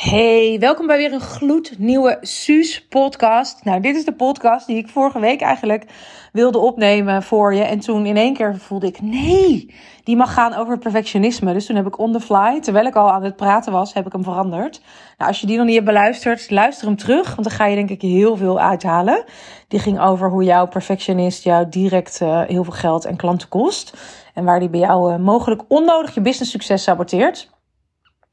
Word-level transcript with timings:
Hey, 0.00 0.56
welkom 0.60 0.86
bij 0.86 0.96
weer 0.96 1.12
een 1.12 1.20
gloednieuwe 1.20 2.18
Suus 2.20 2.86
podcast. 2.88 3.64
Nou, 3.64 3.80
dit 3.80 3.96
is 3.96 4.04
de 4.04 4.12
podcast 4.12 4.66
die 4.66 4.76
ik 4.76 4.88
vorige 4.88 5.20
week 5.20 5.40
eigenlijk 5.40 5.84
wilde 6.32 6.58
opnemen 6.58 7.22
voor 7.22 7.54
je. 7.54 7.62
En 7.62 7.80
toen 7.80 8.06
in 8.06 8.16
één 8.16 8.34
keer 8.34 8.58
voelde 8.58 8.86
ik, 8.86 9.00
nee, 9.00 9.74
die 10.04 10.16
mag 10.16 10.32
gaan 10.32 10.54
over 10.54 10.78
perfectionisme. 10.78 11.52
Dus 11.52 11.66
toen 11.66 11.76
heb 11.76 11.86
ik 11.86 11.98
on 11.98 12.12
the 12.12 12.20
fly, 12.20 12.60
terwijl 12.60 12.86
ik 12.86 12.94
al 12.94 13.10
aan 13.10 13.24
het 13.24 13.36
praten 13.36 13.72
was, 13.72 13.92
heb 13.92 14.06
ik 14.06 14.12
hem 14.12 14.24
veranderd. 14.24 14.80
Nou, 15.18 15.30
als 15.30 15.40
je 15.40 15.46
die 15.46 15.56
nog 15.56 15.66
niet 15.66 15.74
hebt 15.74 15.86
beluisterd, 15.86 16.50
luister 16.50 16.86
hem 16.86 16.96
terug. 16.96 17.34
Want 17.34 17.48
dan 17.48 17.56
ga 17.56 17.66
je 17.66 17.76
denk 17.76 17.90
ik 17.90 18.02
heel 18.02 18.36
veel 18.36 18.60
uithalen. 18.60 19.24
Die 19.68 19.80
ging 19.80 20.00
over 20.00 20.30
hoe 20.30 20.44
jouw 20.44 20.66
perfectionist 20.66 21.44
jou 21.44 21.68
direct 21.68 22.20
uh, 22.22 22.42
heel 22.42 22.64
veel 22.64 22.72
geld 22.72 23.04
en 23.04 23.16
klanten 23.16 23.48
kost. 23.48 23.96
En 24.34 24.44
waar 24.44 24.60
die 24.60 24.70
bij 24.70 24.80
jou 24.80 25.12
uh, 25.12 25.18
mogelijk 25.18 25.62
onnodig 25.68 26.14
je 26.14 26.20
business 26.20 26.50
succes 26.50 26.82
saboteert. 26.82 27.50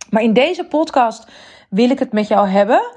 Maar 0.09 0.23
in 0.23 0.33
deze 0.33 0.63
podcast 0.63 1.27
wil 1.69 1.89
ik 1.89 1.99
het 1.99 2.11
met 2.11 2.27
jou 2.27 2.47
hebben 2.47 2.91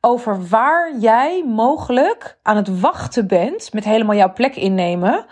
over 0.00 0.48
waar 0.48 0.98
jij 0.98 1.44
mogelijk 1.46 2.38
aan 2.42 2.56
het 2.56 2.80
wachten 2.80 3.26
bent 3.26 3.72
met 3.72 3.84
helemaal 3.84 4.16
jouw 4.16 4.32
plek 4.32 4.56
innemen. 4.56 5.26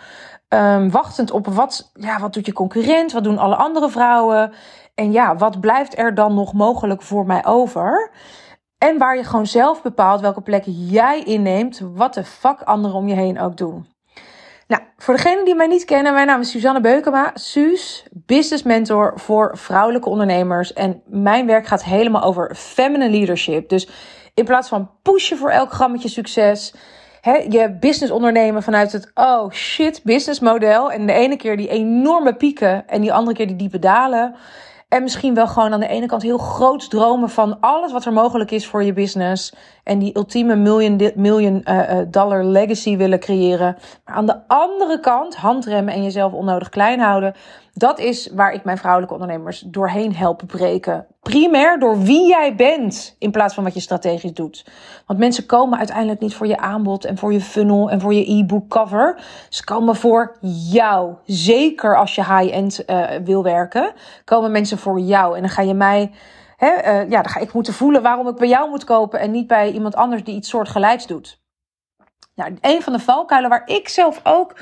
Um, 0.48 0.90
wachtend 0.90 1.30
op 1.30 1.46
wat, 1.46 1.90
ja, 1.94 2.20
wat 2.20 2.32
doet 2.32 2.46
je 2.46 2.52
concurrent, 2.52 3.12
wat 3.12 3.24
doen 3.24 3.38
alle 3.38 3.56
andere 3.56 3.90
vrouwen. 3.90 4.52
En 4.94 5.12
ja, 5.12 5.36
wat 5.36 5.60
blijft 5.60 5.98
er 5.98 6.14
dan 6.14 6.34
nog 6.34 6.52
mogelijk 6.52 7.02
voor 7.02 7.26
mij 7.26 7.44
over? 7.44 8.10
En 8.78 8.98
waar 8.98 9.16
je 9.16 9.24
gewoon 9.24 9.46
zelf 9.46 9.82
bepaalt 9.82 10.20
welke 10.20 10.40
plek 10.40 10.62
jij 10.66 11.22
inneemt, 11.22 11.82
wat 11.94 12.14
de 12.14 12.24
fuck 12.24 12.62
anderen 12.62 12.96
om 12.96 13.08
je 13.08 13.14
heen 13.14 13.40
ook 13.40 13.56
doen. 13.56 13.93
Nou, 14.66 14.82
voor 14.96 15.14
degenen 15.14 15.44
die 15.44 15.54
mij 15.54 15.66
niet 15.66 15.84
kennen, 15.84 16.12
mijn 16.12 16.26
naam 16.26 16.40
is 16.40 16.50
Suzanne 16.50 16.80
Beukema, 16.80 17.30
Suus, 17.34 18.04
business 18.12 18.62
mentor 18.62 19.12
voor 19.16 19.58
vrouwelijke 19.58 20.08
ondernemers. 20.08 20.72
En 20.72 21.02
mijn 21.06 21.46
werk 21.46 21.66
gaat 21.66 21.84
helemaal 21.84 22.22
over 22.22 22.54
feminine 22.54 23.10
leadership. 23.10 23.68
Dus 23.68 23.88
in 24.34 24.44
plaats 24.44 24.68
van 24.68 24.90
pushen 25.02 25.38
voor 25.38 25.50
elk 25.50 25.72
grammetje 25.72 26.08
succes, 26.08 26.74
hè, 27.20 27.34
je 27.48 27.76
business 27.80 28.12
ondernemen 28.12 28.62
vanuit 28.62 28.92
het 28.92 29.10
oh 29.14 29.50
shit 29.50 30.00
business 30.04 30.40
model. 30.40 30.90
En 30.90 31.06
de 31.06 31.12
ene 31.12 31.36
keer 31.36 31.56
die 31.56 31.68
enorme 31.68 32.34
pieken 32.34 32.88
en 32.88 33.00
die 33.00 33.12
andere 33.12 33.36
keer 33.36 33.46
die 33.46 33.56
diepe 33.56 33.78
dalen. 33.78 34.34
En 34.88 35.02
misschien 35.02 35.34
wel 35.34 35.46
gewoon 35.46 35.72
aan 35.72 35.80
de 35.80 35.88
ene 35.88 36.06
kant 36.06 36.22
heel 36.22 36.38
groot 36.38 36.90
dromen 36.90 37.30
van 37.30 37.60
alles 37.60 37.92
wat 37.92 38.04
er 38.04 38.12
mogelijk 38.12 38.50
is 38.50 38.66
voor 38.66 38.84
je 38.84 38.92
business. 38.92 39.54
En 39.84 39.98
die 39.98 40.16
ultieme 40.16 40.56
million, 40.56 41.12
million 41.14 41.62
uh, 41.64 41.98
dollar 42.08 42.44
legacy 42.44 42.96
willen 42.96 43.18
creëren. 43.18 43.76
Maar 44.04 44.14
aan 44.14 44.26
de 44.26 44.38
andere 44.46 45.00
kant 45.00 45.36
handremmen 45.36 45.94
en 45.94 46.02
jezelf 46.02 46.32
onnodig 46.32 46.68
klein 46.68 47.00
houden. 47.00 47.34
Dat 47.72 47.98
is 47.98 48.30
waar 48.34 48.52
ik 48.52 48.64
mijn 48.64 48.78
vrouwelijke 48.78 49.14
ondernemers 49.14 49.60
doorheen 49.60 50.14
help 50.14 50.42
breken. 50.46 51.06
Primair 51.22 51.78
door 51.78 51.98
wie 51.98 52.28
jij 52.28 52.54
bent 52.54 53.16
in 53.18 53.30
plaats 53.30 53.54
van 53.54 53.64
wat 53.64 53.74
je 53.74 53.80
strategisch 53.80 54.32
doet. 54.32 54.66
Want 55.06 55.18
mensen 55.18 55.46
komen 55.46 55.78
uiteindelijk 55.78 56.20
niet 56.20 56.34
voor 56.34 56.46
je 56.46 56.58
aanbod 56.58 57.04
en 57.04 57.18
voor 57.18 57.32
je 57.32 57.40
funnel 57.40 57.90
en 57.90 58.00
voor 58.00 58.14
je 58.14 58.32
e-book 58.32 58.68
cover. 58.68 59.20
Ze 59.48 59.64
komen 59.64 59.96
voor 59.96 60.36
jou. 60.70 61.14
Zeker 61.24 61.96
als 61.96 62.14
je 62.14 62.24
high-end 62.24 62.82
uh, 62.86 63.06
wil 63.24 63.42
werken, 63.42 63.92
komen 64.24 64.50
mensen 64.50 64.78
voor 64.78 65.00
jou. 65.00 65.34
En 65.34 65.40
dan 65.40 65.50
ga 65.50 65.62
je 65.62 65.74
mij 65.74 66.10
He, 66.56 67.02
uh, 67.02 67.10
ja, 67.10 67.22
dan 67.22 67.28
ga 67.28 67.40
ik 67.40 67.52
moeten 67.52 67.74
voelen 67.74 68.02
waarom 68.02 68.28
ik 68.28 68.36
bij 68.36 68.48
jou 68.48 68.70
moet 68.70 68.84
kopen 68.84 69.20
en 69.20 69.30
niet 69.30 69.46
bij 69.46 69.70
iemand 69.70 69.94
anders 69.94 70.24
die 70.24 70.34
iets 70.34 70.48
soortgelijks 70.48 71.06
doet. 71.06 71.42
Nou, 72.34 72.56
een 72.60 72.82
van 72.82 72.92
de 72.92 72.98
valkuilen 72.98 73.50
waar 73.50 73.62
ik 73.66 73.88
zelf 73.88 74.20
ook 74.22 74.54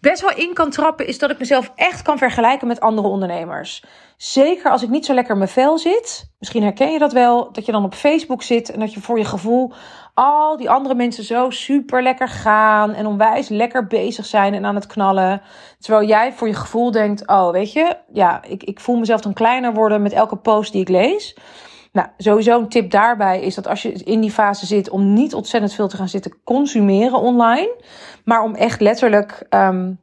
best 0.00 0.20
wel 0.20 0.36
in 0.36 0.54
kan 0.54 0.70
trappen, 0.70 1.06
is 1.06 1.18
dat 1.18 1.30
ik 1.30 1.38
mezelf 1.38 1.72
echt 1.74 2.02
kan 2.02 2.18
vergelijken 2.18 2.66
met 2.66 2.80
andere 2.80 3.08
ondernemers. 3.08 3.84
Zeker 4.16 4.70
als 4.70 4.82
ik 4.82 4.88
niet 4.88 5.04
zo 5.04 5.14
lekker 5.14 5.32
in 5.32 5.38
mijn 5.38 5.50
vel 5.50 5.78
zit. 5.78 6.30
Misschien 6.38 6.62
herken 6.62 6.92
je 6.92 6.98
dat 6.98 7.12
wel, 7.12 7.52
dat 7.52 7.66
je 7.66 7.72
dan 7.72 7.84
op 7.84 7.94
Facebook 7.94 8.42
zit 8.42 8.70
en 8.70 8.80
dat 8.80 8.94
je 8.94 9.00
voor 9.00 9.18
je 9.18 9.24
gevoel 9.24 9.72
al 10.16 10.56
die 10.56 10.70
andere 10.70 10.94
mensen 10.94 11.24
zo 11.24 11.50
super 11.50 12.02
lekker 12.02 12.28
gaan 12.28 12.94
en 12.94 13.06
onwijs 13.06 13.48
lekker 13.48 13.86
bezig 13.86 14.26
zijn 14.26 14.54
en 14.54 14.64
aan 14.64 14.74
het 14.74 14.86
knallen. 14.86 15.42
Terwijl 15.78 16.06
jij 16.06 16.32
voor 16.32 16.48
je 16.48 16.54
gevoel 16.54 16.90
denkt: 16.90 17.28
Oh, 17.28 17.50
weet 17.50 17.72
je, 17.72 17.96
ja, 18.12 18.42
ik, 18.44 18.62
ik 18.62 18.80
voel 18.80 18.96
mezelf 18.96 19.20
dan 19.20 19.32
kleiner 19.32 19.74
worden 19.74 20.02
met 20.02 20.12
elke 20.12 20.36
post 20.36 20.72
die 20.72 20.80
ik 20.80 20.88
lees. 20.88 21.36
Nou, 21.92 22.08
sowieso 22.16 22.58
een 22.58 22.68
tip 22.68 22.90
daarbij 22.90 23.40
is 23.40 23.54
dat 23.54 23.66
als 23.66 23.82
je 23.82 23.92
in 23.92 24.20
die 24.20 24.30
fase 24.30 24.66
zit, 24.66 24.90
om 24.90 25.12
niet 25.12 25.34
ontzettend 25.34 25.74
veel 25.74 25.88
te 25.88 25.96
gaan 25.96 26.08
zitten 26.08 26.42
consumeren 26.44 27.20
online. 27.20 27.74
Maar 28.24 28.42
om 28.42 28.54
echt 28.54 28.80
letterlijk 28.80 29.46
um, 29.50 30.00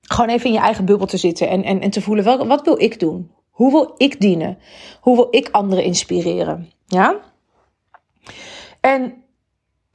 gewoon 0.00 0.30
even 0.30 0.46
in 0.46 0.52
je 0.52 0.58
eigen 0.58 0.84
bubbel 0.84 1.06
te 1.06 1.16
zitten 1.16 1.48
en, 1.48 1.62
en, 1.64 1.80
en 1.80 1.90
te 1.90 2.02
voelen: 2.02 2.46
wat 2.48 2.64
wil 2.64 2.80
ik 2.80 3.00
doen? 3.00 3.30
Hoe 3.50 3.70
wil 3.70 3.94
ik 3.96 4.20
dienen? 4.20 4.58
Hoe 5.00 5.16
wil 5.16 5.28
ik 5.30 5.48
anderen 5.50 5.84
inspireren? 5.84 6.70
Ja? 6.86 7.16
En 8.80 9.19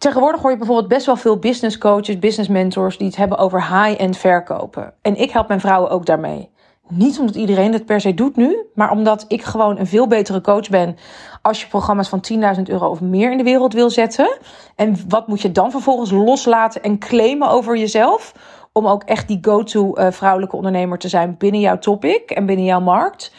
tegenwoordig 0.06 0.42
hoor 0.42 0.52
je 0.52 0.58
bijvoorbeeld 0.58 0.88
best 0.88 1.06
wel 1.06 1.16
veel 1.16 1.38
business 1.38 1.78
coaches, 1.78 2.20
business 2.20 2.50
mentors 2.50 2.98
die 2.98 3.08
het 3.08 3.16
hebben 3.16 3.38
over 3.38 3.62
high-end 3.62 4.18
verkopen. 4.18 4.94
En 5.02 5.16
ik 5.16 5.32
help 5.32 5.48
mijn 5.48 5.60
vrouwen 5.60 5.90
ook 5.90 6.06
daarmee. 6.06 6.50
Niet 6.88 7.20
omdat 7.20 7.36
iedereen 7.36 7.74
het 7.74 7.86
per 7.86 8.02
se 8.02 8.14
doet 8.14 8.36
nu, 8.36 8.66
maar 8.74 8.92
omdat 8.92 9.26
ik 9.28 9.44
gewoon 9.44 9.80
een 9.80 9.88
veel 9.88 10.08
betere 10.08 10.42
coach 10.42 10.70
ben 10.70 10.98
als 11.42 11.62
je 11.62 11.68
programma's 11.68 12.10
van 12.10 12.24
10.000 12.58 12.62
euro 12.64 12.90
of 12.90 13.02
meer 13.02 13.32
in 13.32 13.38
de 13.38 13.44
wereld 13.44 13.74
wil 13.74 13.90
zetten. 13.90 14.38
En 14.76 14.96
wat 15.08 15.28
moet 15.28 15.42
je 15.42 15.52
dan 15.52 15.72
vervolgens 15.72 16.12
loslaten 16.12 16.84
en 16.84 17.00
claimen 17.00 17.50
over 17.50 17.78
jezelf? 17.78 18.34
Om 18.72 18.88
ook 18.88 19.04
echt 19.04 19.28
die 19.28 19.40
go-to 19.42 19.98
uh, 19.98 20.12
vrouwelijke 20.12 20.56
ondernemer 20.56 20.98
te 20.98 21.10
zijn 21.10 21.36
binnen 21.38 21.62
jouw 21.62 21.78
topic 21.78 22.32
en 22.32 22.46
binnen 22.46 22.66
jouw 22.66 22.82
markt. 22.82 23.32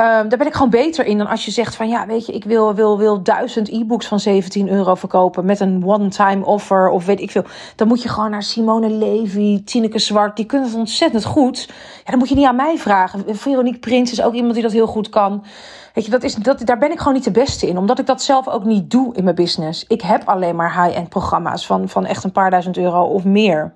Um, 0.00 0.28
daar 0.28 0.38
ben 0.38 0.46
ik 0.46 0.52
gewoon 0.52 0.70
beter 0.70 1.04
in 1.06 1.18
dan 1.18 1.26
als 1.26 1.44
je 1.44 1.50
zegt 1.50 1.74
van 1.74 1.88
ja, 1.88 2.06
weet 2.06 2.26
je, 2.26 2.32
ik 2.32 2.44
wil, 2.44 2.74
wil, 2.74 2.98
wil 2.98 3.22
duizend 3.22 3.68
e-books 3.68 4.06
van 4.06 4.20
17 4.20 4.68
euro 4.68 4.94
verkopen 4.94 5.44
met 5.44 5.60
een 5.60 5.82
one-time 5.84 6.44
offer 6.44 6.88
of 6.88 7.06
weet 7.06 7.20
ik 7.20 7.30
veel. 7.30 7.44
Dan 7.76 7.88
moet 7.88 8.02
je 8.02 8.08
gewoon 8.08 8.30
naar 8.30 8.42
Simone 8.42 8.90
Levy, 8.90 9.64
Tineke 9.64 9.98
Zwart, 9.98 10.36
die 10.36 10.46
kunnen 10.46 10.68
het 10.68 10.76
ontzettend 10.76 11.24
goed. 11.24 11.66
Ja, 12.04 12.10
dan 12.10 12.18
moet 12.18 12.28
je 12.28 12.34
niet 12.34 12.46
aan 12.46 12.56
mij 12.56 12.78
vragen. 12.78 13.36
Veronique 13.36 13.78
Prins 13.78 14.12
is 14.12 14.22
ook 14.22 14.34
iemand 14.34 14.54
die 14.54 14.62
dat 14.62 14.72
heel 14.72 14.86
goed 14.86 15.08
kan. 15.08 15.44
Weet 15.92 16.04
je, 16.04 16.10
dat 16.10 16.22
is, 16.22 16.34
dat, 16.34 16.66
daar 16.66 16.78
ben 16.78 16.92
ik 16.92 16.98
gewoon 16.98 17.14
niet 17.14 17.24
de 17.24 17.30
beste 17.30 17.68
in, 17.68 17.78
omdat 17.78 17.98
ik 17.98 18.06
dat 18.06 18.22
zelf 18.22 18.48
ook 18.48 18.64
niet 18.64 18.90
doe 18.90 19.14
in 19.14 19.24
mijn 19.24 19.36
business. 19.36 19.84
Ik 19.88 20.02
heb 20.02 20.22
alleen 20.24 20.56
maar 20.56 20.84
high-end 20.84 21.08
programma's 21.08 21.66
van, 21.66 21.88
van 21.88 22.06
echt 22.06 22.24
een 22.24 22.32
paar 22.32 22.50
duizend 22.50 22.76
euro 22.76 23.02
of 23.02 23.24
meer. 23.24 23.74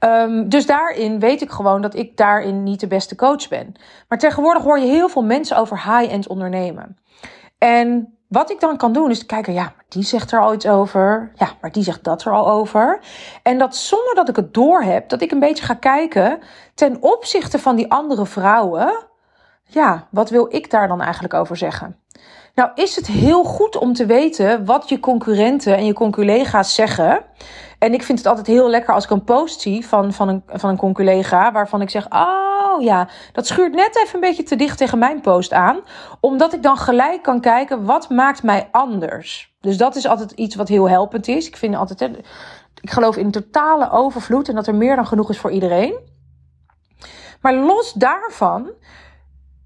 Um, 0.00 0.48
dus 0.48 0.66
daarin 0.66 1.20
weet 1.20 1.42
ik 1.42 1.50
gewoon 1.50 1.82
dat 1.82 1.94
ik 1.94 2.16
daarin 2.16 2.62
niet 2.62 2.80
de 2.80 2.86
beste 2.86 3.14
coach 3.14 3.48
ben. 3.48 3.74
Maar 4.08 4.18
tegenwoordig 4.18 4.62
hoor 4.62 4.78
je 4.78 4.86
heel 4.86 5.08
veel 5.08 5.24
mensen 5.24 5.56
over 5.56 5.76
high-end 5.76 6.28
ondernemen. 6.28 6.98
En 7.58 8.18
wat 8.28 8.50
ik 8.50 8.60
dan 8.60 8.76
kan 8.76 8.92
doen 8.92 9.10
is 9.10 9.26
kijken, 9.26 9.52
ja, 9.52 9.72
die 9.88 10.02
zegt 10.02 10.32
er 10.32 10.40
al 10.40 10.54
iets 10.54 10.66
over. 10.66 11.32
Ja, 11.34 11.48
maar 11.60 11.72
die 11.72 11.82
zegt 11.82 12.04
dat 12.04 12.24
er 12.24 12.32
al 12.32 12.50
over. 12.50 13.00
En 13.42 13.58
dat 13.58 13.76
zonder 13.76 14.14
dat 14.14 14.28
ik 14.28 14.36
het 14.36 14.54
door 14.54 14.82
heb, 14.82 15.08
dat 15.08 15.22
ik 15.22 15.30
een 15.30 15.40
beetje 15.40 15.64
ga 15.64 15.74
kijken 15.74 16.38
ten 16.74 17.02
opzichte 17.02 17.58
van 17.58 17.76
die 17.76 17.90
andere 17.90 18.26
vrouwen. 18.26 19.06
Ja, 19.64 20.06
wat 20.10 20.30
wil 20.30 20.54
ik 20.54 20.70
daar 20.70 20.88
dan 20.88 21.00
eigenlijk 21.00 21.34
over 21.34 21.56
zeggen? 21.56 21.96
Nou, 22.54 22.70
is 22.74 22.96
het 22.96 23.06
heel 23.06 23.44
goed 23.44 23.76
om 23.76 23.92
te 23.92 24.06
weten 24.06 24.64
wat 24.64 24.88
je 24.88 25.00
concurrenten 25.00 25.76
en 25.76 25.84
je 25.84 25.92
conculega's 25.92 26.74
zeggen. 26.74 27.24
En 27.78 27.92
ik 27.92 28.02
vind 28.02 28.18
het 28.18 28.26
altijd 28.26 28.46
heel 28.46 28.70
lekker 28.70 28.94
als 28.94 29.04
ik 29.04 29.10
een 29.10 29.24
post 29.24 29.60
zie 29.60 29.86
van, 29.86 30.12
van 30.12 30.28
een, 30.28 30.42
van 30.46 30.70
een 30.70 30.76
conculega 30.76 31.52
waarvan 31.52 31.80
ik 31.80 31.90
zeg: 31.90 32.06
Oh 32.10 32.82
ja, 32.82 33.08
dat 33.32 33.46
schuurt 33.46 33.74
net 33.74 33.96
even 33.96 34.14
een 34.14 34.20
beetje 34.20 34.42
te 34.42 34.56
dicht 34.56 34.78
tegen 34.78 34.98
mijn 34.98 35.20
post 35.20 35.52
aan. 35.52 35.80
Omdat 36.20 36.52
ik 36.52 36.62
dan 36.62 36.76
gelijk 36.76 37.22
kan 37.22 37.40
kijken 37.40 37.84
wat 37.84 38.10
maakt 38.10 38.42
mij 38.42 38.68
anders. 38.70 39.56
Dus 39.60 39.76
dat 39.76 39.96
is 39.96 40.06
altijd 40.06 40.30
iets 40.30 40.54
wat 40.54 40.68
heel 40.68 40.88
helpend 40.88 41.28
is. 41.28 41.46
Ik 41.46 41.56
vind 41.56 41.74
altijd, 41.74 42.02
ik 42.80 42.90
geloof 42.90 43.16
in 43.16 43.30
totale 43.30 43.90
overvloed 43.90 44.48
en 44.48 44.54
dat 44.54 44.66
er 44.66 44.74
meer 44.74 44.96
dan 44.96 45.06
genoeg 45.06 45.30
is 45.30 45.38
voor 45.38 45.50
iedereen. 45.50 45.98
Maar 47.40 47.54
los 47.54 47.92
daarvan 47.92 48.70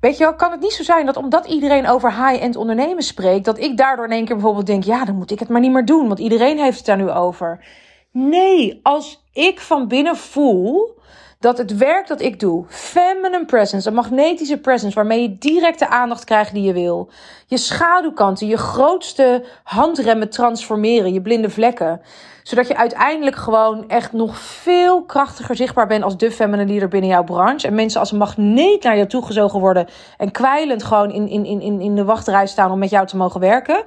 Weet 0.03 0.19
je 0.19 0.25
wel, 0.25 0.35
kan 0.35 0.51
het 0.51 0.61
niet 0.61 0.73
zo 0.73 0.83
zijn 0.83 1.07
dat 1.07 1.17
omdat 1.17 1.47
iedereen 1.47 1.89
over 1.89 2.27
high-end 2.27 2.57
ondernemen 2.57 3.03
spreekt, 3.03 3.45
dat 3.45 3.59
ik 3.59 3.77
daardoor 3.77 4.05
in 4.05 4.13
één 4.13 4.25
keer 4.25 4.35
bijvoorbeeld 4.35 4.67
denk, 4.67 4.85
ja, 4.85 5.05
dan 5.05 5.15
moet 5.15 5.31
ik 5.31 5.39
het 5.39 5.49
maar 5.49 5.61
niet 5.61 5.73
meer 5.73 5.85
doen, 5.85 6.07
want 6.07 6.19
iedereen 6.19 6.59
heeft 6.59 6.77
het 6.77 6.87
daar 6.87 6.97
nu 6.97 7.11
over. 7.11 7.65
Nee, 8.13 8.81
als 8.83 9.25
ik 9.33 9.61
van 9.61 9.89
binnen 9.89 10.17
voel 10.17 11.01
dat 11.39 11.59
het 11.59 11.77
werk 11.77 12.07
dat 12.07 12.21
ik 12.21 12.41
doe, 12.41 12.65
feminine 12.69 13.45
presence, 13.45 13.89
een 13.89 13.95
magnetische 13.95 14.59
presence, 14.59 14.95
waarmee 14.95 15.23
je 15.23 15.39
direct 15.39 15.79
de 15.79 15.89
aandacht 15.89 16.25
krijgt 16.25 16.53
die 16.55 16.63
je 16.63 16.73
wil, 16.73 17.09
je 17.47 17.57
schaduwkanten, 17.57 18.47
je 18.47 18.57
grootste 18.57 19.45
handremmen 19.63 20.31
transformeren, 20.31 21.13
je 21.13 21.23
blinde 21.23 21.51
vlekken, 21.51 22.01
zodat 22.43 22.69
je 22.69 22.77
uiteindelijk 22.77 23.37
gewoon 23.37 23.89
echt 23.89 24.13
nog 24.13 24.39
veel 24.39 25.05
krachtiger 25.05 25.57
zichtbaar 25.57 25.87
bent 25.87 26.05
als 26.05 26.17
de 26.17 26.31
feminine 26.31 26.69
leader 26.71 26.89
binnen 26.89 27.11
jouw 27.11 27.25
branche. 27.25 27.67
En 27.67 27.75
mensen 27.75 28.01
als 28.01 28.13
een 28.13 28.19
magneet 28.19 28.83
naar 28.83 28.97
jou 28.97 29.09
toegezogen 29.09 29.61
worden 29.61 29.87
en 30.17 30.31
kwijlend 30.31 30.83
gewoon 30.83 31.11
in, 31.11 31.29
in, 31.29 31.61
in, 31.61 31.81
in 31.81 31.95
de 31.95 32.05
wachtrij 32.05 32.47
staan 32.47 32.71
om 32.71 32.79
met 32.79 32.91
jou 32.91 33.07
te 33.07 33.17
mogen 33.17 33.41
werken. 33.41 33.85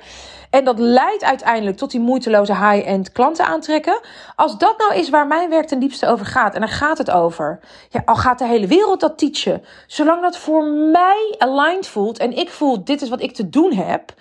En 0.55 0.63
dat 0.63 0.79
leidt 0.79 1.23
uiteindelijk 1.23 1.77
tot 1.77 1.91
die 1.91 1.99
moeiteloze 1.99 2.53
high-end 2.55 3.11
klanten 3.11 3.45
aantrekken. 3.45 3.99
Als 4.35 4.57
dat 4.57 4.77
nou 4.77 4.95
is 4.95 5.09
waar 5.09 5.27
mijn 5.27 5.49
werk 5.49 5.67
ten 5.67 5.79
diepste 5.79 6.07
over 6.07 6.25
gaat, 6.25 6.53
en 6.53 6.59
daar 6.59 6.69
gaat 6.69 6.97
het 6.97 7.11
over. 7.11 7.59
Ja, 7.89 8.01
al 8.05 8.15
gaat 8.15 8.39
de 8.39 8.45
hele 8.45 8.67
wereld 8.67 8.99
dat 8.99 9.17
teachen. 9.17 9.63
Zolang 9.87 10.21
dat 10.21 10.37
voor 10.37 10.63
mij 10.91 11.35
aligned 11.37 11.87
voelt 11.87 12.17
en 12.17 12.37
ik 12.37 12.49
voel 12.49 12.83
dit 12.83 13.01
is 13.01 13.09
wat 13.09 13.21
ik 13.21 13.33
te 13.33 13.49
doen 13.49 13.73
heb, 13.73 14.13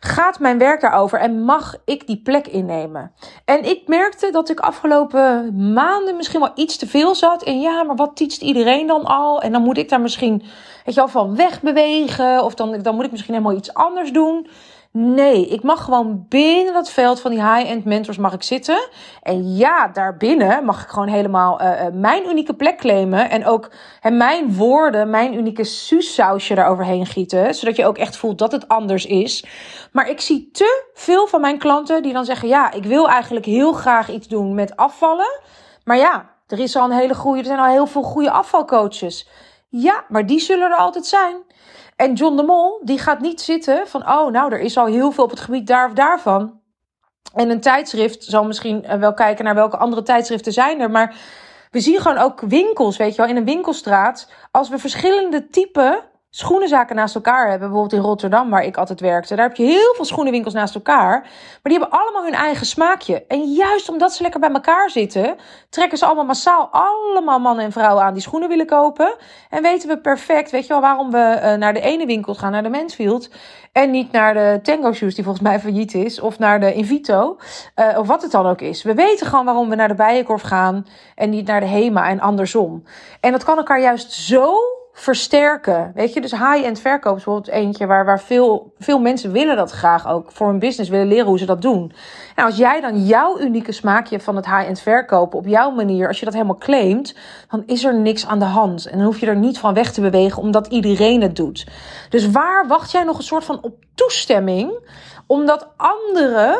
gaat 0.00 0.38
mijn 0.38 0.58
werk 0.58 0.80
daarover 0.80 1.18
en 1.18 1.44
mag 1.44 1.74
ik 1.84 2.06
die 2.06 2.20
plek 2.22 2.46
innemen? 2.46 3.12
En 3.44 3.64
ik 3.64 3.82
merkte 3.86 4.30
dat 4.30 4.50
ik 4.50 4.60
afgelopen 4.60 5.54
maanden 5.72 6.16
misschien 6.16 6.40
wel 6.40 6.52
iets 6.54 6.76
te 6.76 6.86
veel 6.86 7.14
zat. 7.14 7.42
En 7.42 7.60
ja, 7.60 7.82
maar 7.82 7.96
wat 7.96 8.16
teacht 8.16 8.40
iedereen 8.40 8.86
dan 8.86 9.04
al? 9.04 9.40
En 9.40 9.52
dan 9.52 9.62
moet 9.62 9.78
ik 9.78 9.88
daar 9.88 10.00
misschien, 10.00 10.38
weet 10.84 10.94
je 10.94 11.00
wel, 11.00 11.08
van 11.08 11.36
wegbewegen. 11.36 12.44
Of 12.44 12.54
dan, 12.54 12.78
dan 12.82 12.94
moet 12.94 13.04
ik 13.04 13.10
misschien 13.10 13.34
helemaal 13.34 13.56
iets 13.56 13.74
anders 13.74 14.12
doen. 14.12 14.46
Nee, 14.92 15.46
ik 15.46 15.62
mag 15.62 15.84
gewoon 15.84 16.26
binnen 16.28 16.72
dat 16.72 16.90
veld 16.90 17.20
van 17.20 17.30
die 17.30 17.42
high-end 17.42 17.84
mentors 17.84 18.16
mag 18.16 18.32
ik 18.32 18.42
zitten. 18.42 18.88
En 19.22 19.56
ja, 19.56 19.88
daarbinnen 19.88 20.64
mag 20.64 20.82
ik 20.82 20.88
gewoon 20.88 21.08
helemaal 21.08 21.62
uh, 21.62 21.86
mijn 21.92 22.28
unieke 22.28 22.54
plek 22.54 22.78
claimen. 22.78 23.30
En 23.30 23.46
ook 23.46 23.70
mijn 24.02 24.54
woorden, 24.54 25.10
mijn 25.10 25.34
unieke 25.34 25.64
suussausje 25.64 26.54
daaroverheen 26.54 27.06
gieten. 27.06 27.54
Zodat 27.54 27.76
je 27.76 27.86
ook 27.86 27.98
echt 27.98 28.16
voelt 28.16 28.38
dat 28.38 28.52
het 28.52 28.68
anders 28.68 29.06
is. 29.06 29.44
Maar 29.92 30.08
ik 30.08 30.20
zie 30.20 30.50
te 30.52 30.84
veel 30.94 31.26
van 31.26 31.40
mijn 31.40 31.58
klanten 31.58 32.02
die 32.02 32.12
dan 32.12 32.24
zeggen... 32.24 32.48
ja, 32.48 32.72
ik 32.72 32.84
wil 32.84 33.08
eigenlijk 33.08 33.46
heel 33.46 33.72
graag 33.72 34.10
iets 34.10 34.28
doen 34.28 34.54
met 34.54 34.76
afvallen. 34.76 35.40
Maar 35.84 35.96
ja, 35.96 36.30
er 36.46 36.58
is 36.58 36.76
al 36.76 36.84
een 36.84 36.98
hele 36.98 37.14
goede, 37.14 37.38
er 37.38 37.44
zijn 37.44 37.58
al 37.58 37.66
heel 37.66 37.86
veel 37.86 38.02
goede 38.02 38.30
afvalcoaches. 38.30 39.28
Ja, 39.68 40.04
maar 40.08 40.26
die 40.26 40.40
zullen 40.40 40.70
er 40.70 40.76
altijd 40.76 41.06
zijn. 41.06 41.36
En 41.98 42.14
John 42.14 42.36
de 42.36 42.42
Mol, 42.42 42.80
die 42.84 42.98
gaat 42.98 43.20
niet 43.20 43.40
zitten 43.40 43.88
van, 43.88 44.08
oh, 44.08 44.30
nou, 44.30 44.52
er 44.52 44.60
is 44.60 44.76
al 44.76 44.86
heel 44.86 45.10
veel 45.12 45.24
op 45.24 45.30
het 45.30 45.40
gebied 45.40 45.66
daar 45.66 45.86
of 45.86 45.92
daarvan. 45.92 46.60
En 47.34 47.50
een 47.50 47.60
tijdschrift 47.60 48.24
zal 48.24 48.44
misschien 48.44 48.84
eh, 48.84 48.98
wel 48.98 49.14
kijken 49.14 49.44
naar 49.44 49.54
welke 49.54 49.76
andere 49.76 50.02
tijdschriften 50.02 50.52
zijn 50.52 50.80
er. 50.80 50.90
Maar 50.90 51.16
we 51.70 51.80
zien 51.80 52.00
gewoon 52.00 52.18
ook 52.18 52.40
winkels, 52.40 52.96
weet 52.96 53.14
je 53.14 53.20
wel, 53.20 53.30
in 53.30 53.36
een 53.36 53.44
winkelstraat. 53.44 54.32
Als 54.50 54.68
we 54.68 54.78
verschillende 54.78 55.48
typen 55.48 56.07
schoenenzaken 56.30 56.96
naast 56.96 57.14
elkaar 57.14 57.50
hebben. 57.50 57.68
Bijvoorbeeld 57.68 58.00
in 58.00 58.08
Rotterdam, 58.08 58.50
waar 58.50 58.64
ik 58.64 58.76
altijd 58.76 59.00
werkte. 59.00 59.36
Daar 59.36 59.48
heb 59.48 59.56
je 59.56 59.64
heel 59.64 59.94
veel 59.94 60.04
schoenenwinkels 60.04 60.54
naast 60.54 60.74
elkaar. 60.74 61.20
Maar 61.20 61.60
die 61.62 61.78
hebben 61.78 61.90
allemaal 61.90 62.24
hun 62.24 62.34
eigen 62.34 62.66
smaakje. 62.66 63.24
En 63.26 63.52
juist 63.52 63.88
omdat 63.88 64.12
ze 64.12 64.22
lekker 64.22 64.40
bij 64.40 64.50
elkaar 64.50 64.90
zitten, 64.90 65.36
trekken 65.70 65.98
ze 65.98 66.04
allemaal 66.04 66.24
massaal 66.24 66.68
allemaal 66.72 67.38
mannen 67.38 67.64
en 67.64 67.72
vrouwen 67.72 68.04
aan 68.04 68.12
die 68.12 68.22
schoenen 68.22 68.48
willen 68.48 68.66
kopen. 68.66 69.16
En 69.50 69.62
weten 69.62 69.88
we 69.88 70.00
perfect, 70.00 70.50
weet 70.50 70.62
je 70.62 70.68
wel, 70.68 70.80
waarom 70.80 71.10
we 71.10 71.40
uh, 71.42 71.54
naar 71.54 71.74
de 71.74 71.80
ene 71.80 72.06
winkel 72.06 72.34
gaan, 72.34 72.52
naar 72.52 72.62
de 72.62 72.68
Mansfield. 72.68 73.30
En 73.72 73.90
niet 73.90 74.12
naar 74.12 74.34
de 74.34 74.58
Tango 74.62 74.92
Shoes, 74.92 75.14
die 75.14 75.24
volgens 75.24 75.44
mij 75.44 75.60
failliet 75.60 75.94
is. 75.94 76.20
Of 76.20 76.38
naar 76.38 76.60
de 76.60 76.74
Invito. 76.74 77.36
Uh, 77.76 77.98
of 77.98 78.06
wat 78.06 78.22
het 78.22 78.30
dan 78.30 78.46
ook 78.46 78.60
is. 78.60 78.82
We 78.82 78.94
weten 78.94 79.26
gewoon 79.26 79.44
waarom 79.44 79.68
we 79.68 79.74
naar 79.74 79.88
de 79.88 79.94
Bijenkorf 79.94 80.42
gaan. 80.42 80.86
En 81.14 81.30
niet 81.30 81.46
naar 81.46 81.60
de 81.60 81.66
Hema 81.66 82.08
en 82.08 82.20
andersom. 82.20 82.84
En 83.20 83.32
dat 83.32 83.44
kan 83.44 83.56
elkaar 83.56 83.80
juist 83.80 84.12
zo 84.12 84.77
versterken. 84.98 85.92
Weet 85.94 86.12
je, 86.12 86.20
dus 86.20 86.30
high-end 86.30 86.80
verkoop 86.80 87.16
is 87.16 87.24
bijvoorbeeld 87.24 87.54
eentje 87.54 87.86
waar, 87.86 88.04
waar 88.04 88.20
veel, 88.20 88.72
veel 88.78 89.00
mensen 89.00 89.32
willen 89.32 89.56
dat 89.56 89.70
graag 89.70 90.08
ook 90.08 90.32
voor 90.32 90.48
hun 90.48 90.58
business, 90.58 90.90
willen 90.90 91.06
leren 91.06 91.26
hoe 91.26 91.38
ze 91.38 91.46
dat 91.46 91.62
doen. 91.62 91.92
En 92.34 92.44
als 92.44 92.56
jij 92.56 92.80
dan 92.80 93.06
jouw 93.06 93.40
unieke 93.40 93.72
smaakje 93.72 94.20
van 94.20 94.36
het 94.36 94.46
high-end 94.46 94.80
verkopen 94.80 95.38
op 95.38 95.46
jouw 95.46 95.70
manier, 95.70 96.08
als 96.08 96.18
je 96.18 96.24
dat 96.24 96.34
helemaal 96.34 96.58
claimt, 96.58 97.14
dan 97.50 97.62
is 97.66 97.84
er 97.84 97.94
niks 97.94 98.26
aan 98.26 98.38
de 98.38 98.44
hand. 98.44 98.86
En 98.86 98.98
dan 98.98 99.06
hoef 99.06 99.20
je 99.20 99.26
er 99.26 99.36
niet 99.36 99.58
van 99.58 99.74
weg 99.74 99.92
te 99.92 100.00
bewegen 100.00 100.42
omdat 100.42 100.66
iedereen 100.66 101.22
het 101.22 101.36
doet. 101.36 101.66
Dus 102.08 102.30
waar 102.30 102.66
wacht 102.66 102.90
jij 102.90 103.04
nog 103.04 103.16
een 103.16 103.22
soort 103.22 103.44
van 103.44 103.58
op 103.62 103.74
toestemming, 103.94 104.88
omdat 105.26 105.68
anderen 105.76 106.58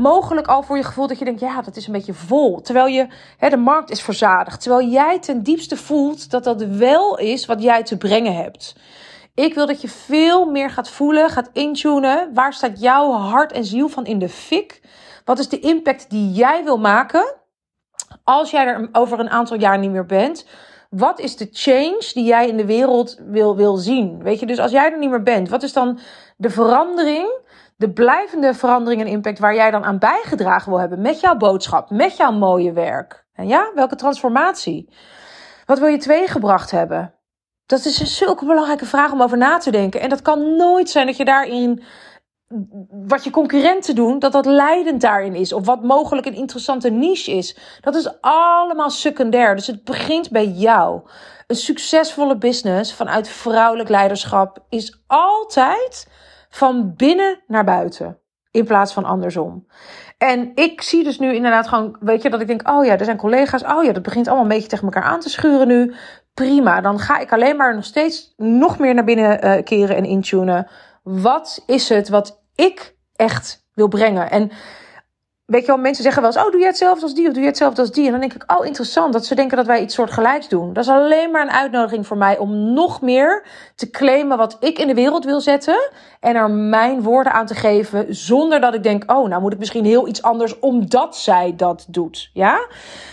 mogelijk 0.00 0.46
al 0.46 0.62
voor 0.62 0.76
je 0.76 0.82
gevoel 0.82 1.06
dat 1.06 1.18
je 1.18 1.24
denkt, 1.24 1.40
ja, 1.40 1.62
dat 1.62 1.76
is 1.76 1.86
een 1.86 1.92
beetje 1.92 2.14
vol. 2.14 2.60
Terwijl 2.60 2.86
je, 2.86 3.06
hè, 3.36 3.48
de 3.48 3.56
markt 3.56 3.90
is 3.90 4.02
verzadigd. 4.02 4.60
Terwijl 4.60 4.88
jij 4.88 5.18
ten 5.18 5.42
diepste 5.42 5.76
voelt 5.76 6.30
dat 6.30 6.44
dat 6.44 6.62
wel 6.62 7.18
is 7.18 7.46
wat 7.46 7.62
jij 7.62 7.82
te 7.82 7.96
brengen 7.96 8.34
hebt. 8.34 8.76
Ik 9.34 9.54
wil 9.54 9.66
dat 9.66 9.80
je 9.80 9.88
veel 9.88 10.50
meer 10.50 10.70
gaat 10.70 10.90
voelen, 10.90 11.30
gaat 11.30 11.50
intunen. 11.52 12.34
Waar 12.34 12.52
staat 12.52 12.80
jouw 12.80 13.12
hart 13.12 13.52
en 13.52 13.64
ziel 13.64 13.88
van 13.88 14.06
in 14.06 14.18
de 14.18 14.28
fik? 14.28 14.80
Wat 15.24 15.38
is 15.38 15.48
de 15.48 15.58
impact 15.58 16.10
die 16.10 16.32
jij 16.32 16.64
wil 16.64 16.78
maken 16.78 17.34
als 18.24 18.50
jij 18.50 18.66
er 18.66 18.88
over 18.92 19.20
een 19.20 19.30
aantal 19.30 19.58
jaar 19.58 19.78
niet 19.78 19.90
meer 19.90 20.06
bent? 20.06 20.46
Wat 20.90 21.20
is 21.20 21.36
de 21.36 21.48
change 21.52 22.10
die 22.12 22.24
jij 22.24 22.48
in 22.48 22.56
de 22.56 22.66
wereld 22.66 23.16
wil, 23.26 23.56
wil 23.56 23.76
zien? 23.76 24.22
Weet 24.22 24.40
je, 24.40 24.46
dus 24.46 24.58
als 24.58 24.70
jij 24.70 24.92
er 24.92 24.98
niet 24.98 25.10
meer 25.10 25.22
bent, 25.22 25.48
wat 25.48 25.62
is 25.62 25.72
dan 25.72 25.98
de 26.36 26.50
verandering 26.50 27.38
de 27.80 27.90
blijvende 27.90 28.54
verandering 28.54 29.00
en 29.00 29.06
impact 29.06 29.38
waar 29.38 29.54
jij 29.54 29.70
dan 29.70 29.84
aan 29.84 29.98
bijgedragen 29.98 30.70
wil 30.70 30.80
hebben 30.80 31.00
met 31.00 31.20
jouw 31.20 31.36
boodschap, 31.36 31.90
met 31.90 32.16
jouw 32.16 32.32
mooie 32.32 32.72
werk. 32.72 33.26
En 33.32 33.46
ja, 33.46 33.70
welke 33.74 33.96
transformatie? 33.96 34.88
Wat 35.66 35.78
wil 35.78 35.88
je 35.88 35.96
teweeggebracht 35.96 36.70
hebben? 36.70 37.14
Dat 37.66 37.84
is 37.84 38.00
een 38.00 38.06
zulke 38.06 38.46
belangrijke 38.46 38.86
vraag 38.86 39.12
om 39.12 39.22
over 39.22 39.38
na 39.38 39.58
te 39.58 39.70
denken. 39.70 40.00
En 40.00 40.08
dat 40.08 40.22
kan 40.22 40.56
nooit 40.56 40.90
zijn 40.90 41.06
dat 41.06 41.16
je 41.16 41.24
daarin 41.24 41.82
wat 42.90 43.24
je 43.24 43.30
concurrenten 43.30 43.94
doen, 43.94 44.18
dat 44.18 44.32
dat 44.32 44.46
leidend 44.46 45.00
daarin 45.00 45.34
is. 45.34 45.52
Of 45.52 45.66
wat 45.66 45.82
mogelijk 45.82 46.26
een 46.26 46.34
interessante 46.34 46.90
niche 46.90 47.32
is. 47.32 47.56
Dat 47.80 47.94
is 47.94 48.20
allemaal 48.20 48.90
secundair. 48.90 49.54
Dus 49.54 49.66
het 49.66 49.84
begint 49.84 50.30
bij 50.30 50.46
jou. 50.46 51.00
Een 51.46 51.56
succesvolle 51.56 52.36
business 52.36 52.94
vanuit 52.94 53.28
vrouwelijk 53.28 53.88
leiderschap 53.88 54.58
is 54.68 55.02
altijd 55.06 56.06
van 56.50 56.94
binnen 56.96 57.42
naar 57.46 57.64
buiten. 57.64 58.18
In 58.50 58.64
plaats 58.64 58.92
van 58.92 59.04
andersom. 59.04 59.66
En 60.18 60.52
ik 60.54 60.82
zie 60.82 61.04
dus 61.04 61.18
nu 61.18 61.34
inderdaad 61.34 61.68
gewoon, 61.68 61.96
weet 62.00 62.22
je, 62.22 62.30
dat 62.30 62.40
ik 62.40 62.46
denk, 62.46 62.68
oh 62.68 62.84
ja, 62.84 62.98
er 62.98 63.04
zijn 63.04 63.16
collega's, 63.16 63.64
oh 63.64 63.84
ja, 63.84 63.92
dat 63.92 64.02
begint 64.02 64.26
allemaal 64.26 64.44
een 64.44 64.52
beetje 64.52 64.68
tegen 64.68 64.84
elkaar 64.84 65.02
aan 65.02 65.20
te 65.20 65.30
schuren 65.30 65.66
nu. 65.66 65.94
Prima, 66.34 66.80
dan 66.80 66.98
ga 66.98 67.18
ik 67.18 67.32
alleen 67.32 67.56
maar 67.56 67.74
nog 67.74 67.84
steeds 67.84 68.34
nog 68.36 68.78
meer 68.78 68.94
naar 68.94 69.04
binnen 69.04 69.46
uh, 69.46 69.62
keren 69.64 69.96
en 69.96 70.04
intunen. 70.04 70.66
Wat 71.02 71.62
is 71.66 71.88
het 71.88 72.08
wat 72.08 72.42
ik 72.54 72.96
echt 73.16 73.66
wil 73.74 73.88
brengen? 73.88 74.30
En 74.30 74.50
weet 75.50 75.60
je 75.60 75.66
wel, 75.66 75.76
mensen 75.76 76.02
zeggen 76.02 76.22
wel 76.22 76.30
eens, 76.30 76.44
oh, 76.44 76.50
doe 76.50 76.60
je 76.60 76.66
hetzelfde 76.66 77.02
als 77.02 77.14
die 77.14 77.26
of 77.26 77.32
doe 77.32 77.42
je 77.42 77.48
hetzelfde 77.48 77.80
als 77.80 77.92
die? 77.92 78.04
En 78.04 78.10
dan 78.10 78.20
denk 78.20 78.34
ik, 78.34 78.52
oh, 78.52 78.66
interessant 78.66 79.12
dat 79.12 79.26
ze 79.26 79.34
denken 79.34 79.56
dat 79.56 79.66
wij 79.66 79.82
iets 79.82 79.94
soortgelijks 79.94 80.48
doen. 80.48 80.72
Dat 80.72 80.84
is 80.84 80.90
alleen 80.90 81.30
maar 81.30 81.42
een 81.42 81.50
uitnodiging 81.50 82.06
voor 82.06 82.16
mij 82.16 82.38
om 82.38 82.72
nog 82.72 83.00
meer 83.00 83.46
te 83.74 83.90
claimen 83.90 84.36
wat 84.36 84.56
ik 84.60 84.78
in 84.78 84.86
de 84.86 84.94
wereld 84.94 85.24
wil 85.24 85.40
zetten 85.40 85.90
en 86.20 86.36
er 86.36 86.50
mijn 86.50 87.02
woorden 87.02 87.32
aan 87.32 87.46
te 87.46 87.54
geven 87.54 88.14
zonder 88.14 88.60
dat 88.60 88.74
ik 88.74 88.82
denk, 88.82 89.10
oh, 89.12 89.28
nou 89.28 89.42
moet 89.42 89.52
ik 89.52 89.58
misschien 89.58 89.84
heel 89.84 90.08
iets 90.08 90.22
anders 90.22 90.58
omdat 90.58 91.16
zij 91.16 91.52
dat 91.56 91.86
doet. 91.88 92.30
Ja? 92.32 92.66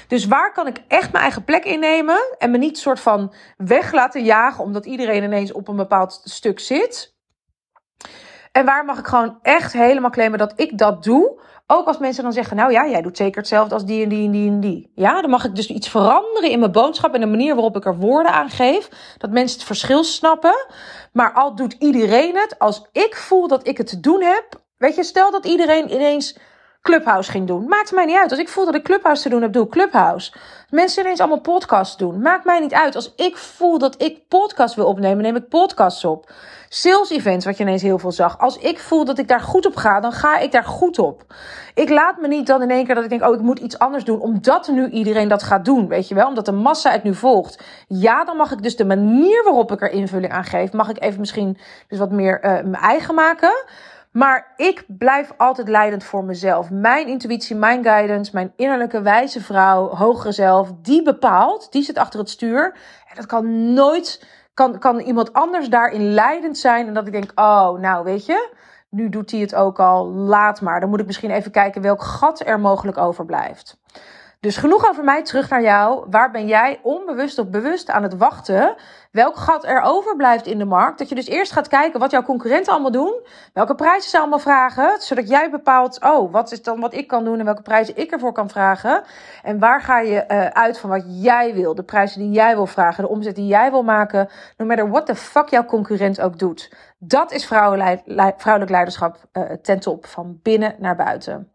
Dus 0.07 0.25
waar 0.25 0.53
kan 0.53 0.67
ik 0.67 0.81
echt 0.87 1.11
mijn 1.11 1.23
eigen 1.23 1.43
plek 1.43 1.65
innemen 1.65 2.35
en 2.37 2.51
me 2.51 2.57
niet 2.57 2.77
soort 2.77 2.99
van 2.99 3.33
weg 3.57 3.91
laten 3.91 4.23
jagen 4.23 4.63
omdat 4.63 4.85
iedereen 4.85 5.23
ineens 5.23 5.51
op 5.51 5.67
een 5.67 5.75
bepaald 5.75 6.21
stuk 6.23 6.59
zit? 6.59 7.15
En 8.57 8.65
waar 8.65 8.85
mag 8.85 8.99
ik 8.99 9.07
gewoon 9.07 9.39
echt 9.41 9.73
helemaal 9.73 10.09
claimen 10.09 10.39
dat 10.39 10.53
ik 10.55 10.77
dat 10.77 11.03
doe? 11.03 11.39
Ook 11.67 11.87
als 11.87 11.97
mensen 11.97 12.23
dan 12.23 12.33
zeggen, 12.33 12.57
nou 12.57 12.71
ja, 12.71 12.87
jij 12.87 13.01
doet 13.01 13.17
zeker 13.17 13.37
hetzelfde 13.37 13.73
als 13.73 13.85
die 13.85 14.03
en 14.03 14.09
die 14.09 14.25
en 14.25 14.31
die 14.31 14.49
en 14.49 14.59
die. 14.59 14.91
Ja, 14.95 15.21
dan 15.21 15.29
mag 15.29 15.45
ik 15.45 15.55
dus 15.55 15.67
iets 15.67 15.89
veranderen 15.89 16.49
in 16.49 16.59
mijn 16.59 16.71
boodschap 16.71 17.13
en 17.13 17.19
de 17.19 17.25
manier 17.25 17.53
waarop 17.53 17.75
ik 17.75 17.85
er 17.85 17.97
woorden 17.97 18.31
aan 18.31 18.49
geef. 18.49 18.89
Dat 19.17 19.31
mensen 19.31 19.57
het 19.57 19.67
verschil 19.67 20.03
snappen. 20.03 20.65
Maar 21.13 21.31
al 21.31 21.55
doet 21.55 21.75
iedereen 21.79 22.35
het, 22.35 22.59
als 22.59 22.87
ik 22.91 23.15
voel 23.15 23.47
dat 23.47 23.67
ik 23.67 23.77
het 23.77 23.87
te 23.87 23.99
doen 23.99 24.21
heb. 24.21 24.61
Weet 24.77 24.95
je, 24.95 25.03
stel 25.03 25.31
dat 25.31 25.45
iedereen 25.45 25.93
ineens 25.93 26.37
Clubhouse 26.87 27.31
ging 27.31 27.47
doen. 27.47 27.67
Maakt 27.67 27.91
mij 27.91 28.05
niet 28.05 28.17
uit. 28.17 28.31
Als 28.31 28.39
ik 28.39 28.49
voel 28.49 28.65
dat 28.65 28.75
ik 28.75 28.83
Clubhouse 28.83 29.21
te 29.21 29.29
doen 29.29 29.41
heb, 29.41 29.53
doe 29.53 29.65
ik 29.65 29.71
Clubhouse. 29.71 30.33
Mensen 30.69 31.03
ineens 31.03 31.19
allemaal 31.19 31.39
podcasts 31.39 31.97
doen. 31.97 32.21
Maakt 32.21 32.45
mij 32.45 32.59
niet 32.59 32.73
uit. 32.73 32.95
Als 32.95 33.13
ik 33.15 33.37
voel 33.37 33.77
dat 33.77 34.01
ik 34.01 34.27
podcast 34.27 34.75
wil 34.75 34.85
opnemen, 34.85 35.23
neem 35.23 35.35
ik 35.35 35.49
podcasts 35.49 36.05
op. 36.05 36.31
Sales 36.69 37.09
events, 37.09 37.45
wat 37.45 37.57
je 37.57 37.63
ineens 37.63 37.81
heel 37.81 37.99
veel 37.99 38.11
zag. 38.11 38.39
Als 38.39 38.57
ik 38.57 38.79
voel 38.79 39.05
dat 39.05 39.17
ik 39.17 39.27
daar 39.27 39.41
goed 39.41 39.65
op 39.65 39.75
ga, 39.75 39.99
dan 39.99 40.11
ga 40.11 40.37
ik 40.37 40.51
daar 40.51 40.63
goed 40.63 40.99
op. 40.99 41.25
Ik 41.73 41.89
laat 41.89 42.17
me 42.17 42.27
niet 42.27 42.47
dan 42.47 42.61
in 42.61 42.69
één 42.69 42.85
keer 42.85 42.95
dat 42.95 43.03
ik 43.03 43.09
denk, 43.09 43.23
oh, 43.23 43.33
ik 43.33 43.41
moet 43.41 43.59
iets 43.59 43.79
anders 43.79 44.03
doen, 44.03 44.19
omdat 44.19 44.67
nu 44.67 44.89
iedereen 44.89 45.27
dat 45.27 45.43
gaat 45.43 45.65
doen, 45.65 45.87
weet 45.87 46.07
je 46.07 46.15
wel? 46.15 46.27
Omdat 46.27 46.45
de 46.45 46.51
massa 46.51 46.91
het 46.91 47.03
nu 47.03 47.13
volgt. 47.13 47.63
Ja, 47.87 48.23
dan 48.23 48.37
mag 48.37 48.51
ik 48.51 48.63
dus 48.63 48.75
de 48.75 48.85
manier 48.85 49.43
waarop 49.43 49.71
ik 49.71 49.81
er 49.81 49.91
invulling 49.91 50.31
aan 50.33 50.43
geef, 50.43 50.73
mag 50.73 50.89
ik 50.89 51.03
even 51.03 51.19
misschien 51.19 51.57
dus 51.87 51.99
wat 51.99 52.11
meer 52.11 52.45
uh, 52.45 52.51
mijn 52.51 52.83
eigen 52.83 53.15
maken. 53.15 53.65
Maar 54.17 54.53
ik 54.55 54.85
blijf 54.87 55.33
altijd 55.37 55.67
leidend 55.67 56.03
voor 56.03 56.23
mezelf. 56.23 56.69
Mijn 56.69 57.07
intuïtie, 57.07 57.55
mijn 57.55 57.83
guidance, 57.83 58.31
mijn 58.33 58.53
innerlijke 58.55 59.01
wijze 59.01 59.41
vrouw, 59.41 59.87
hogere 59.87 60.31
zelf, 60.31 60.71
die 60.81 61.03
bepaalt, 61.03 61.71
die 61.71 61.83
zit 61.83 61.97
achter 61.97 62.19
het 62.19 62.29
stuur. 62.29 62.73
En 63.09 63.15
dat 63.15 63.25
kan 63.25 63.73
nooit, 63.73 64.25
kan, 64.53 64.79
kan 64.79 64.99
iemand 64.99 65.33
anders 65.33 65.69
daarin 65.69 66.13
leidend 66.13 66.57
zijn. 66.57 66.87
En 66.87 66.93
dat 66.93 67.07
ik 67.07 67.11
denk, 67.11 67.31
oh, 67.35 67.79
nou 67.79 68.03
weet 68.03 68.25
je, 68.25 68.53
nu 68.89 69.09
doet 69.09 69.31
hij 69.31 69.39
het 69.39 69.55
ook 69.55 69.79
al, 69.79 70.05
laat 70.07 70.61
maar. 70.61 70.79
Dan 70.79 70.89
moet 70.89 70.99
ik 70.99 71.05
misschien 71.05 71.31
even 71.31 71.51
kijken 71.51 71.81
welk 71.81 72.03
gat 72.03 72.45
er 72.45 72.59
mogelijk 72.59 72.97
overblijft. 72.97 73.77
Dus 74.39 74.57
genoeg 74.57 74.87
over 74.89 75.03
mij, 75.03 75.23
terug 75.23 75.49
naar 75.49 75.61
jou. 75.61 76.05
Waar 76.09 76.31
ben 76.31 76.47
jij 76.47 76.79
onbewust 76.83 77.39
of 77.39 77.49
bewust 77.49 77.89
aan 77.89 78.03
het 78.03 78.17
wachten? 78.17 78.75
Welk 79.11 79.35
gat 79.35 79.65
er 79.65 79.81
overblijft 79.81 80.45
in 80.45 80.57
de 80.57 80.65
markt? 80.65 80.97
Dat 80.99 81.09
je 81.09 81.15
dus 81.15 81.27
eerst 81.27 81.51
gaat 81.51 81.67
kijken 81.67 81.99
wat 81.99 82.11
jouw 82.11 82.23
concurrenten 82.23 82.71
allemaal 82.73 82.91
doen. 82.91 83.21
Welke 83.53 83.75
prijzen 83.75 84.09
ze 84.09 84.19
allemaal 84.19 84.39
vragen. 84.39 85.01
Zodat 85.01 85.29
jij 85.29 85.49
bepaalt, 85.49 86.01
oh, 86.03 86.31
wat 86.31 86.51
is 86.51 86.61
dan 86.63 86.79
wat 86.79 86.93
ik 86.93 87.07
kan 87.07 87.23
doen 87.23 87.39
en 87.39 87.45
welke 87.45 87.61
prijzen 87.61 87.97
ik 87.97 88.11
ervoor 88.11 88.31
kan 88.31 88.49
vragen. 88.49 89.03
En 89.43 89.59
waar 89.59 89.81
ga 89.81 89.99
je 89.99 90.25
uh, 90.27 90.45
uit 90.45 90.79
van 90.79 90.89
wat 90.89 91.03
jij 91.07 91.53
wil. 91.53 91.75
De 91.75 91.83
prijzen 91.83 92.19
die 92.19 92.31
jij 92.31 92.55
wil 92.55 92.67
vragen. 92.67 93.03
De 93.03 93.09
omzet 93.09 93.35
die 93.35 93.47
jij 93.47 93.71
wil 93.71 93.83
maken. 93.83 94.29
No 94.57 94.65
matter 94.65 94.89
what 94.89 95.05
the 95.05 95.15
fuck 95.15 95.49
jouw 95.49 95.65
concurrent 95.65 96.21
ook 96.21 96.39
doet. 96.39 96.73
Dat 96.97 97.31
is 97.31 97.45
vrouwelijk 97.45 98.69
leiderschap 98.69 99.17
uh, 99.33 99.43
ten 99.43 99.79
top. 99.79 100.05
Van 100.05 100.39
binnen 100.41 100.75
naar 100.79 100.95
buiten. 100.95 101.51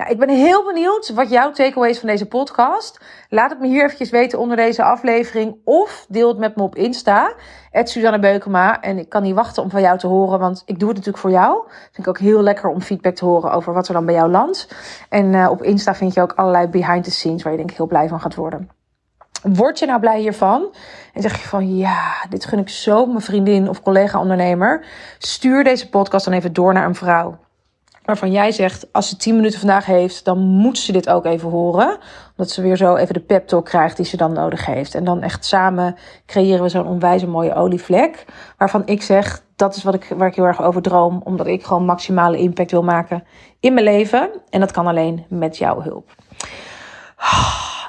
Nou, 0.00 0.12
ik 0.12 0.18
ben 0.18 0.28
heel 0.28 0.64
benieuwd 0.64 1.12
wat 1.14 1.30
jouw 1.30 1.52
takeaway 1.52 1.90
is 1.90 1.98
van 1.98 2.08
deze 2.08 2.26
podcast. 2.26 3.00
Laat 3.28 3.50
het 3.50 3.60
me 3.60 3.66
hier 3.66 3.84
eventjes 3.84 4.10
weten 4.10 4.38
onder 4.38 4.56
deze 4.56 4.82
aflevering. 4.82 5.56
Of 5.64 6.06
deel 6.08 6.28
het 6.28 6.38
met 6.38 6.56
me 6.56 6.62
op 6.62 6.76
Insta. 6.76 7.34
Suzanne 7.72 8.18
Beukema. 8.18 8.80
En 8.80 8.98
ik 8.98 9.08
kan 9.08 9.22
niet 9.22 9.34
wachten 9.34 9.62
om 9.62 9.70
van 9.70 9.80
jou 9.80 9.98
te 9.98 10.06
horen. 10.06 10.38
Want 10.38 10.62
ik 10.66 10.78
doe 10.78 10.88
het 10.88 10.96
natuurlijk 10.96 11.22
voor 11.22 11.30
jou. 11.30 11.62
Vind 11.68 11.98
ik 11.98 12.08
ook 12.08 12.18
heel 12.18 12.42
lekker 12.42 12.70
om 12.70 12.80
feedback 12.80 13.14
te 13.14 13.24
horen 13.24 13.52
over 13.52 13.72
wat 13.72 13.88
er 13.88 13.94
dan 13.94 14.04
bij 14.04 14.14
jou 14.14 14.30
landt. 14.30 14.68
En 15.08 15.32
uh, 15.32 15.50
op 15.50 15.62
Insta 15.62 15.94
vind 15.94 16.14
je 16.14 16.20
ook 16.20 16.32
allerlei 16.32 16.66
behind 16.66 17.04
the 17.04 17.10
scenes. 17.10 17.42
Waar 17.42 17.52
je 17.52 17.58
denk 17.58 17.70
ik 17.70 17.76
heel 17.76 17.86
blij 17.86 18.08
van 18.08 18.20
gaat 18.20 18.34
worden. 18.34 18.70
Word 19.42 19.78
je 19.78 19.86
nou 19.86 20.00
blij 20.00 20.20
hiervan? 20.20 20.74
En 21.14 21.22
zeg 21.22 21.42
je 21.42 21.48
van 21.48 21.76
ja, 21.76 22.26
dit 22.28 22.44
gun 22.44 22.58
ik 22.58 22.68
zo 22.68 23.06
mijn 23.06 23.20
vriendin 23.20 23.68
of 23.68 23.82
collega 23.82 24.20
ondernemer. 24.20 24.84
Stuur 25.18 25.64
deze 25.64 25.88
podcast 25.88 26.24
dan 26.24 26.34
even 26.34 26.52
door 26.52 26.72
naar 26.72 26.86
een 26.86 26.94
vrouw 26.94 27.38
waarvan 28.10 28.30
jij 28.30 28.52
zegt, 28.52 28.92
als 28.92 29.08
ze 29.08 29.16
10 29.16 29.36
minuten 29.36 29.58
vandaag 29.58 29.86
heeft, 29.86 30.24
dan 30.24 30.38
moet 30.38 30.78
ze 30.78 30.92
dit 30.92 31.08
ook 31.08 31.24
even 31.24 31.50
horen. 31.50 31.98
Omdat 32.36 32.50
ze 32.52 32.62
weer 32.62 32.76
zo 32.76 32.96
even 32.96 33.14
de 33.14 33.20
pep 33.20 33.46
talk 33.46 33.64
krijgt 33.64 33.96
die 33.96 34.06
ze 34.06 34.16
dan 34.16 34.32
nodig 34.32 34.66
heeft. 34.66 34.94
En 34.94 35.04
dan 35.04 35.22
echt 35.22 35.44
samen 35.44 35.96
creëren 36.26 36.62
we 36.62 36.68
zo'n 36.68 36.86
onwijs 36.86 37.24
mooie 37.24 37.54
olievlek. 37.54 38.24
Waarvan 38.56 38.82
ik 38.86 39.02
zeg, 39.02 39.42
dat 39.56 39.76
is 39.76 39.82
wat 39.82 39.94
ik, 39.94 40.12
waar 40.16 40.28
ik 40.28 40.34
heel 40.34 40.44
erg 40.44 40.62
over 40.62 40.82
droom. 40.82 41.20
Omdat 41.24 41.46
ik 41.46 41.64
gewoon 41.64 41.84
maximale 41.84 42.38
impact 42.38 42.70
wil 42.70 42.82
maken 42.82 43.24
in 43.60 43.74
mijn 43.74 43.86
leven. 43.86 44.30
En 44.50 44.60
dat 44.60 44.72
kan 44.72 44.86
alleen 44.86 45.24
met 45.28 45.56
jouw 45.56 45.82
hulp. 45.82 46.14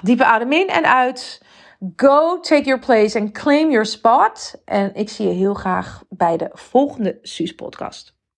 Diepe 0.02 0.26
adem 0.26 0.52
in 0.52 0.68
en 0.68 0.86
uit. 0.94 1.42
Go 1.96 2.40
take 2.40 2.64
your 2.64 2.80
place 2.80 3.20
and 3.20 3.32
claim 3.32 3.70
your 3.70 3.86
spot. 3.86 4.62
En 4.66 4.96
ik 4.96 5.10
zie 5.10 5.28
je 5.28 5.34
heel 5.34 5.54
graag 5.54 6.04
bij 6.10 6.38
de 6.38 6.50
volgende 6.54 7.20
Suus 7.22 7.56
podcast. 7.56 8.11